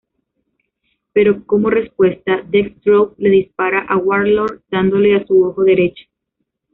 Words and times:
Pero 1.13 1.45
como 1.45 1.69
respuesta, 1.69 2.41
Deathstroke 2.49 3.13
le 3.19 3.29
dispara 3.29 3.85
a 3.87 3.97
Warlord 3.97 4.63
dándole 4.71 5.15
a 5.15 5.27
su 5.27 5.45
ojo 5.45 5.63
derecho. 5.63 6.05